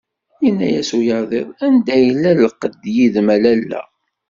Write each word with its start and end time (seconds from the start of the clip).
Yenna-as 0.43 0.89
uyaziḍ. 0.97 1.47
"Anda 1.65 1.95
yella 2.05 2.31
llqeḍ 2.41 2.75
yid-m 2.95 3.27
a 3.33 3.37
lalla?" 3.43 3.81